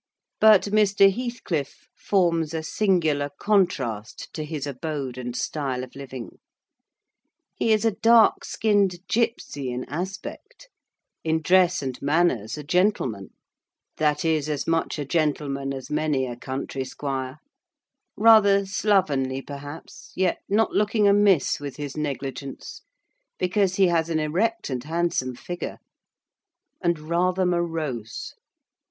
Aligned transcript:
But 0.39 0.63
Mr. 0.63 1.13
Heathcliff 1.13 1.87
forms 1.95 2.55
a 2.55 2.63
singular 2.63 3.29
contrast 3.39 4.33
to 4.33 4.43
his 4.43 4.65
abode 4.65 5.15
and 5.15 5.35
style 5.35 5.83
of 5.83 5.95
living. 5.95 6.39
He 7.53 7.71
is 7.71 7.85
a 7.85 7.91
dark 7.91 8.43
skinned 8.43 9.05
gipsy 9.07 9.69
in 9.69 9.83
aspect, 9.85 10.69
in 11.23 11.43
dress 11.43 11.83
and 11.83 12.01
manners 12.01 12.57
a 12.57 12.63
gentleman: 12.63 13.35
that 13.97 14.25
is, 14.25 14.49
as 14.49 14.65
much 14.65 14.97
a 14.97 15.05
gentleman 15.05 15.71
as 15.71 15.91
many 15.91 16.25
a 16.25 16.35
country 16.35 16.83
squire: 16.83 17.37
rather 18.17 18.65
slovenly, 18.65 19.39
perhaps, 19.43 20.13
yet 20.15 20.41
not 20.49 20.71
looking 20.71 21.07
amiss 21.07 21.59
with 21.59 21.75
his 21.75 21.95
negligence, 21.95 22.81
because 23.37 23.75
he 23.75 23.85
has 23.85 24.09
an 24.09 24.17
erect 24.19 24.71
and 24.71 24.83
handsome 24.85 25.35
figure; 25.35 25.77
and 26.81 26.97
rather 26.97 27.45
morose. 27.45 28.33